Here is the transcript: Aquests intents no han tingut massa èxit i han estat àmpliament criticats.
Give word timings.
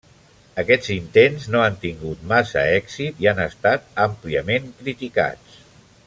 Aquests 0.61 0.87
intents 0.95 1.43
no 1.55 1.59
han 1.65 1.75
tingut 1.83 2.23
massa 2.33 2.63
èxit 2.79 3.21
i 3.25 3.29
han 3.33 3.41
estat 3.47 3.85
àmpliament 4.09 4.71
criticats. 4.83 5.61